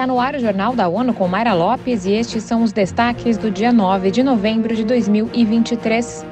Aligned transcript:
Está 0.00 0.06
no 0.06 0.18
ar 0.18 0.34
o 0.34 0.38
Jornal 0.38 0.74
da 0.74 0.88
ONU 0.88 1.12
com 1.12 1.28
Mayra 1.28 1.52
Lopes 1.52 2.06
e 2.06 2.12
estes 2.12 2.42
são 2.42 2.62
os 2.62 2.72
destaques 2.72 3.36
do 3.36 3.50
dia 3.50 3.70
9 3.70 4.10
de 4.10 4.22
novembro 4.22 4.74
de 4.74 4.82
2023. 4.82 6.24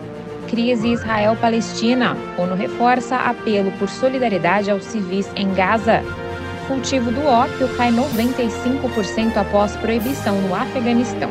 Crise 0.49 0.89
Israel-Palestina. 0.89 2.17
ONU 2.39 2.55
reforça 2.55 3.17
apelo 3.17 3.71
por 3.73 3.91
solidariedade 3.91 4.71
aos 4.71 4.85
civis 4.85 5.31
em 5.37 5.53
Gaza. 5.53 6.03
Cultivo 6.67 7.13
do 7.13 7.27
ópio 7.27 7.69
cai 7.77 7.93
95% 7.93 9.37
após 9.37 9.77
proibição 9.77 10.41
no 10.41 10.55
Afeganistão. 10.55 11.29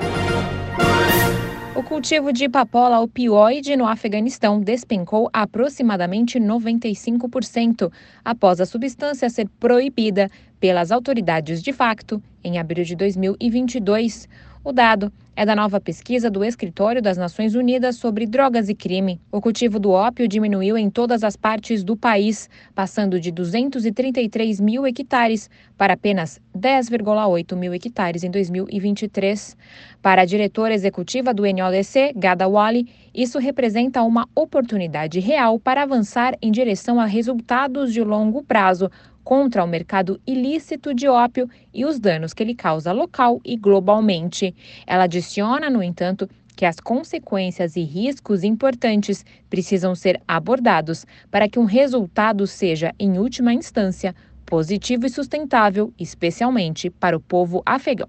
O 1.78 1.84
cultivo 1.84 2.34
de 2.34 2.50
papola 2.50 3.00
opioide 3.00 3.76
no 3.78 3.86
Afeganistão 3.86 4.60
despencou 4.60 5.30
aproximadamente 5.32 6.40
95% 6.40 7.94
após 8.26 8.60
a 8.60 8.66
substância 8.66 9.30
ser 9.30 9.48
proibida 9.60 10.28
pelas 10.60 10.92
autoridades 10.92 11.62
de 11.62 11.72
facto 11.72 12.20
em 12.44 12.58
abril 12.58 12.84
de 12.84 12.96
2022. 12.96 14.28
O 14.64 14.72
dado 14.72 15.14
é 15.38 15.46
da 15.46 15.56
nova 15.56 15.80
pesquisa 15.80 16.32
do 16.32 16.44
Escritório 16.44 17.00
das 17.00 17.16
Nações 17.16 17.54
Unidas 17.54 17.98
sobre 17.98 18.26
Drogas 18.26 18.70
e 18.70 18.74
Crime. 18.74 19.22
O 19.32 19.40
cultivo 19.40 19.78
do 19.78 19.92
ópio 19.92 20.28
diminuiu 20.28 20.76
em 20.76 20.90
todas 20.90 21.24
as 21.24 21.36
partes 21.36 21.84
do 21.84 21.96
país, 21.96 22.50
passando 22.74 23.20
de 23.20 23.30
233 23.30 24.60
mil 24.60 24.88
hectares 24.88 25.48
para 25.78 25.94
apenas 25.94 26.42
10,8 26.58 27.56
mil 27.56 27.72
hectares 27.72 28.24
em 28.24 28.32
2023. 28.32 29.56
Para 30.02 30.24
a 30.24 30.26
diretora 30.26 30.74
executiva 30.74 31.32
do 31.36 31.44
NODC, 31.44 32.14
Gada 32.16 32.48
Wali, 32.48 32.88
isso 33.14 33.38
representa 33.38 34.02
uma 34.02 34.28
oportunidade 34.34 35.20
real 35.20 35.60
para 35.60 35.84
avançar 35.84 36.36
em 36.42 36.52
direção 36.52 37.00
a 37.00 37.06
resultados 37.06 37.94
de 37.94 38.04
longo 38.04 38.42
prazo 38.42 38.90
contra 39.28 39.62
o 39.62 39.68
mercado 39.68 40.22
ilícito 40.26 40.94
de 40.94 41.06
ópio 41.06 41.50
e 41.74 41.84
os 41.84 42.00
danos 42.00 42.34
que 42.34 42.42
ele 42.42 42.56
causa 42.56 42.94
local 42.94 43.42
e 43.44 43.58
globalmente. 43.58 44.56
Ela 44.88 45.04
adiciona, 45.04 45.70
no 45.70 45.84
entanto, 45.84 46.30
que 46.56 46.64
as 46.64 46.80
consequências 46.80 47.76
e 47.76 47.82
riscos 47.84 48.46
importantes 48.46 49.26
precisam 49.50 49.94
ser 49.96 50.22
abordados 50.26 51.06
para 51.30 51.50
que 51.50 51.60
um 51.60 51.66
resultado 51.66 52.48
seja, 52.48 52.96
em 52.98 53.20
última 53.20 53.54
instância, 53.54 54.16
positivo 54.46 55.06
e 55.06 55.10
sustentável, 55.10 55.94
especialmente 56.00 56.90
para 56.90 57.18
o 57.18 57.20
povo 57.20 57.62
afegão. 57.66 58.08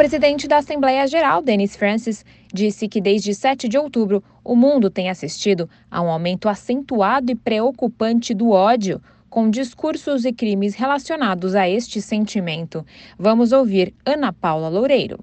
Presidente 0.00 0.48
da 0.48 0.56
Assembleia 0.56 1.06
Geral, 1.06 1.42
Denis 1.42 1.76
Francis, 1.76 2.24
disse 2.50 2.88
que 2.88 3.02
desde 3.02 3.34
7 3.34 3.68
de 3.68 3.76
outubro 3.76 4.24
o 4.42 4.56
mundo 4.56 4.88
tem 4.88 5.10
assistido 5.10 5.68
a 5.90 6.00
um 6.00 6.08
aumento 6.08 6.48
acentuado 6.48 7.30
e 7.30 7.34
preocupante 7.34 8.32
do 8.32 8.48
ódio, 8.48 8.98
com 9.28 9.50
discursos 9.50 10.24
e 10.24 10.32
crimes 10.32 10.74
relacionados 10.74 11.54
a 11.54 11.68
este 11.68 12.00
sentimento. 12.00 12.82
Vamos 13.18 13.52
ouvir 13.52 13.92
Ana 14.02 14.32
Paula 14.32 14.70
Loureiro. 14.70 15.22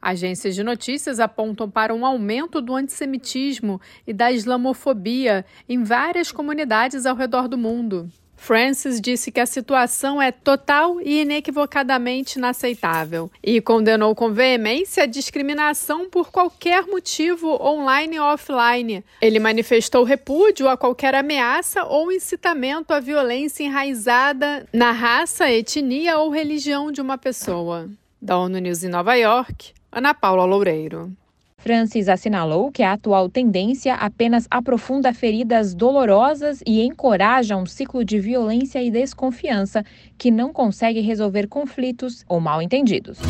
Agências 0.00 0.54
de 0.54 0.62
notícias 0.62 1.18
apontam 1.18 1.68
para 1.68 1.92
um 1.92 2.06
aumento 2.06 2.60
do 2.60 2.76
antissemitismo 2.76 3.80
e 4.06 4.12
da 4.12 4.30
islamofobia 4.30 5.44
em 5.68 5.82
várias 5.82 6.30
comunidades 6.30 7.06
ao 7.06 7.16
redor 7.16 7.48
do 7.48 7.58
mundo. 7.58 8.08
Francis 8.42 9.00
disse 9.00 9.30
que 9.30 9.38
a 9.38 9.46
situação 9.46 10.20
é 10.20 10.32
total 10.32 11.00
e 11.00 11.22
inequivocadamente 11.22 12.38
inaceitável 12.40 13.30
e 13.40 13.60
condenou 13.60 14.16
com 14.16 14.32
veemência 14.32 15.04
a 15.04 15.06
discriminação 15.06 16.10
por 16.10 16.32
qualquer 16.32 16.84
motivo, 16.88 17.50
online 17.62 18.18
ou 18.18 18.26
offline. 18.26 19.04
Ele 19.20 19.38
manifestou 19.38 20.02
repúdio 20.02 20.68
a 20.68 20.76
qualquer 20.76 21.14
ameaça 21.14 21.84
ou 21.84 22.10
incitamento 22.10 22.92
à 22.92 22.98
violência 22.98 23.62
enraizada 23.62 24.66
na 24.72 24.90
raça, 24.90 25.48
etnia 25.48 26.18
ou 26.18 26.28
religião 26.28 26.90
de 26.90 27.00
uma 27.00 27.16
pessoa. 27.16 27.88
Da 28.20 28.36
ONU 28.36 28.58
News 28.58 28.82
em 28.82 28.88
Nova 28.88 29.14
York, 29.14 29.72
Ana 29.92 30.14
Paula 30.14 30.44
Loureiro. 30.44 31.16
Francis 31.62 32.08
assinalou 32.08 32.72
que 32.72 32.82
a 32.82 32.92
atual 32.92 33.28
tendência 33.28 33.94
apenas 33.94 34.48
aprofunda 34.50 35.14
feridas 35.14 35.74
dolorosas 35.74 36.60
e 36.66 36.82
encoraja 36.82 37.56
um 37.56 37.64
ciclo 37.64 38.04
de 38.04 38.18
violência 38.18 38.82
e 38.82 38.90
desconfiança 38.90 39.84
que 40.18 40.28
não 40.28 40.52
consegue 40.52 41.00
resolver 41.00 41.46
conflitos 41.46 42.24
ou 42.28 42.40
mal-entendidos. 42.40 43.20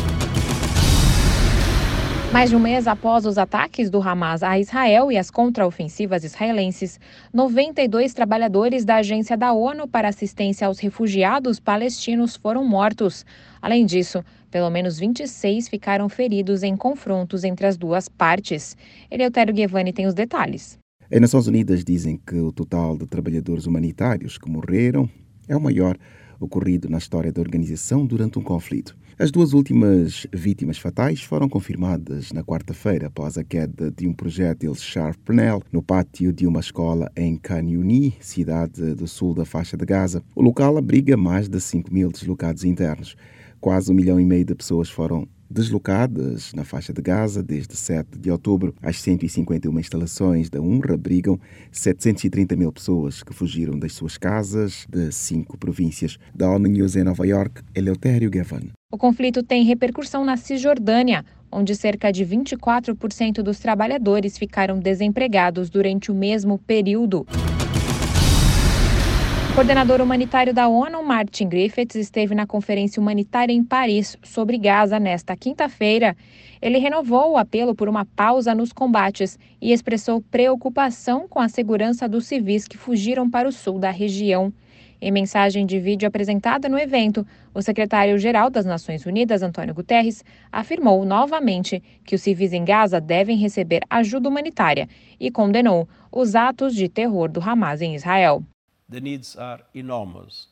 Mais 2.33 2.49
de 2.49 2.55
um 2.55 2.59
mês 2.59 2.87
após 2.87 3.27
os 3.27 3.37
ataques 3.37 3.91
do 3.91 4.01
Hamas 4.01 4.41
a 4.41 4.57
Israel 4.57 5.11
e 5.11 5.17
as 5.19 5.29
contraofensivas 5.29 6.23
israelenses, 6.23 6.99
92 7.31 8.15
trabalhadores 8.15 8.83
da 8.83 8.95
Agência 8.95 9.37
da 9.37 9.53
ONU 9.53 9.87
para 9.87 10.07
Assistência 10.07 10.65
aos 10.65 10.79
Refugiados 10.79 11.59
Palestinos 11.59 12.35
foram 12.35 12.65
mortos. 12.65 13.23
Além 13.61 13.85
disso, 13.85 14.25
pelo 14.53 14.69
menos 14.69 14.99
26 14.99 15.67
ficaram 15.67 16.07
feridos 16.07 16.61
em 16.61 16.77
confrontos 16.77 17.43
entre 17.43 17.65
as 17.65 17.75
duas 17.75 18.07
partes. 18.07 18.77
Eleutério 19.09 19.51
Guevani 19.51 19.91
tem 19.91 20.05
os 20.05 20.13
detalhes. 20.13 20.77
As 21.11 21.19
Nações 21.19 21.47
Unidas 21.47 21.83
dizem 21.83 22.21
que 22.23 22.35
o 22.35 22.51
total 22.51 22.95
de 22.95 23.07
trabalhadores 23.07 23.65
humanitários 23.65 24.37
que 24.37 24.47
morreram 24.47 25.09
é 25.47 25.57
o 25.57 25.59
maior 25.59 25.97
ocorrido 26.39 26.87
na 26.87 26.99
história 26.99 27.31
da 27.31 27.41
organização 27.41 28.05
durante 28.05 28.37
um 28.37 28.43
conflito. 28.43 28.95
As 29.17 29.31
duas 29.31 29.53
últimas 29.53 30.27
vítimas 30.31 30.77
fatais 30.77 31.23
foram 31.23 31.49
confirmadas 31.49 32.31
na 32.31 32.43
quarta-feira 32.43 33.07
após 33.07 33.39
a 33.39 33.43
queda 33.43 33.89
de 33.89 34.07
um 34.07 34.13
projétil 34.13 34.75
Sharp 34.75 35.17
Pernell 35.25 35.63
no 35.71 35.81
pátio 35.81 36.31
de 36.31 36.45
uma 36.45 36.59
escola 36.59 37.11
em 37.15 37.37
Khan 37.37 37.69
Yuni, 37.69 38.15
cidade 38.19 38.93
do 38.93 39.07
sul 39.07 39.33
da 39.33 39.45
faixa 39.45 39.75
de 39.75 39.85
Gaza. 39.85 40.21
O 40.35 40.43
local 40.43 40.77
abriga 40.77 41.17
mais 41.17 41.49
de 41.49 41.59
5 41.59 41.91
mil 41.91 42.11
deslocados 42.11 42.63
internos. 42.63 43.15
Quase 43.63 43.89
um 43.89 43.95
milhão 43.95 44.19
e 44.19 44.25
meio 44.25 44.43
de 44.43 44.53
pessoas 44.53 44.89
foram 44.89 45.25
deslocadas 45.49 46.51
na 46.53 46.65
faixa 46.65 46.91
de 46.91 47.01
Gaza 47.01 47.41
desde 47.41 47.77
7 47.77 48.19
de 48.19 48.29
outubro. 48.29 48.75
As 48.81 48.97
151 48.97 49.79
instalações 49.79 50.49
da 50.49 50.59
UNRWA 50.59 50.95
abrigam 50.95 51.39
730 51.71 52.57
mil 52.57 52.73
pessoas 52.73 53.23
que 53.23 53.33
fugiram 53.33 53.79
das 53.79 53.93
suas 53.93 54.17
casas 54.17 54.85
de 54.89 55.09
cinco 55.13 55.57
províncias. 55.57 56.17
Da 56.35 56.51
ONU 56.51 56.67
News 56.67 56.97
em 56.97 57.05
Nova 57.05 57.25
York, 57.25 57.61
Eleutério 57.73 58.29
Gavan. 58.29 58.63
O 58.91 58.97
conflito 58.97 59.41
tem 59.41 59.63
repercussão 59.63 60.25
na 60.25 60.35
Cisjordânia, 60.35 61.23
onde 61.49 61.73
cerca 61.73 62.11
de 62.11 62.25
24% 62.25 63.41
dos 63.41 63.59
trabalhadores 63.59 64.37
ficaram 64.37 64.77
desempregados 64.77 65.69
durante 65.69 66.11
o 66.11 66.13
mesmo 66.13 66.59
período. 66.59 67.25
Coordenador 69.53 70.01
humanitário 70.01 70.51
da 70.51 70.67
ONU, 70.67 71.03
Martin 71.03 71.47
Griffiths, 71.47 71.93
esteve 71.93 72.33
na 72.33 72.47
Conferência 72.47 72.99
Humanitária 72.99 73.53
em 73.53 73.63
Paris 73.63 74.17
sobre 74.23 74.57
Gaza 74.57 74.99
nesta 74.99 75.37
quinta-feira. 75.37 76.17
Ele 76.59 76.79
renovou 76.79 77.33
o 77.33 77.37
apelo 77.37 77.75
por 77.75 77.87
uma 77.87 78.03
pausa 78.03 78.55
nos 78.55 78.73
combates 78.73 79.37
e 79.61 79.71
expressou 79.71 80.23
preocupação 80.31 81.27
com 81.27 81.39
a 81.39 81.47
segurança 81.47 82.09
dos 82.09 82.25
civis 82.25 82.67
que 82.67 82.79
fugiram 82.79 83.29
para 83.29 83.47
o 83.47 83.51
sul 83.51 83.77
da 83.77 83.91
região. 83.91 84.51
Em 84.99 85.11
mensagem 85.11 85.67
de 85.67 85.79
vídeo 85.79 86.07
apresentada 86.07 86.67
no 86.67 86.79
evento, 86.79 87.23
o 87.53 87.61
secretário-geral 87.61 88.49
das 88.49 88.65
Nações 88.65 89.05
Unidas, 89.05 89.43
Antônio 89.43 89.75
Guterres, 89.75 90.23
afirmou 90.51 91.05
novamente 91.05 91.83
que 92.03 92.15
os 92.15 92.23
civis 92.23 92.53
em 92.53 92.65
Gaza 92.65 92.99
devem 92.99 93.37
receber 93.37 93.81
ajuda 93.87 94.29
humanitária 94.29 94.89
e 95.19 95.29
condenou 95.29 95.87
os 96.11 96.33
atos 96.33 96.73
de 96.73 96.89
terror 96.89 97.29
do 97.29 97.39
Hamas 97.39 97.79
em 97.83 97.93
Israel. 97.93 98.43
The 98.89 98.99
needs 98.99 99.35
are 99.35 99.63
enormous. 99.73 100.47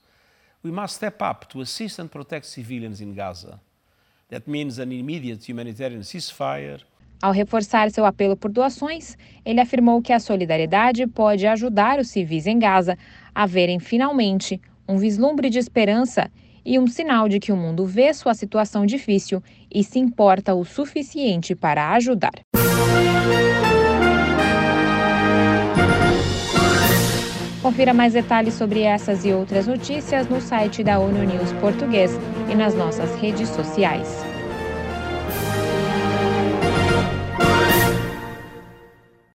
We 0.64 0.72
must 0.72 0.96
step 0.96 1.22
up 1.22 1.48
to 1.50 1.62
assist 1.62 2.00
and 2.00 2.10
protect 2.10 2.46
civilians 2.46 3.02
in 3.02 3.14
Gaza. 3.14 3.60
That 4.30 4.48
means 4.48 4.80
an 4.80 4.92
immediate 4.92 5.44
humanitarian 5.44 6.04
ceasefire 6.04 6.86
ao 7.22 7.32
reforçar 7.32 7.92
seu 7.92 8.04
apelo 8.04 8.36
por 8.36 8.52
doações, 8.52 9.16
ele 9.46 9.62
afirmou 9.62 10.02
que 10.02 10.12
a 10.12 10.20
solidariedade 10.20 11.06
pode 11.06 11.46
ajudar 11.46 12.00
os 12.00 12.10
civis 12.10 12.48
em 12.48 12.58
Gaza 12.58 12.98
a 13.34 13.46
verem 13.46 13.80
finalmente 13.80 14.60
um 14.88 14.98
vislumbre 14.98 15.50
de 15.50 15.60
esperança 15.60 16.32
e 16.66 16.80
um 16.80 16.88
sinal 16.88 17.30
de 17.30 17.40
que 17.40 17.52
o 17.52 17.58
mundo 17.58 17.86
vê 17.86 18.14
sua 18.14 18.34
situação 18.34 18.86
difícil 18.86 19.42
e 19.72 19.84
se 19.84 20.00
importa 20.00 20.56
o 20.56 20.66
suficiente 20.66 21.56
para 21.56 21.94
ajudar. 21.94 22.34
Confira 27.62 27.94
mais 27.94 28.14
detalhes 28.14 28.56
sobre 28.56 28.82
essas 28.82 29.24
e 29.24 29.32
outras 29.32 29.68
notícias 29.68 30.28
no 30.28 30.42
site 30.42 30.84
da 30.84 31.00
ONU 31.00 31.24
News 31.24 31.52
Português 31.54 32.12
e 32.50 32.56
nas 32.56 32.74
nossas 32.74 33.16
redes 33.22 33.50
sociais. 33.50 34.31